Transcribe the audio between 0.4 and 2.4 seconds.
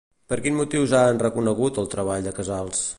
quins motius han reconegut el treball de